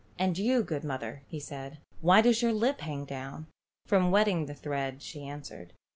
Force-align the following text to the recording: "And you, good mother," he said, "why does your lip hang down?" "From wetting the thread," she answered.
"And 0.17 0.35
you, 0.35 0.63
good 0.63 0.83
mother," 0.83 1.21
he 1.27 1.39
said, 1.39 1.77
"why 1.99 2.21
does 2.21 2.41
your 2.41 2.53
lip 2.53 2.81
hang 2.81 3.05
down?" 3.05 3.45
"From 3.85 4.09
wetting 4.09 4.47
the 4.47 4.55
thread," 4.55 5.03
she 5.03 5.27
answered. 5.27 5.73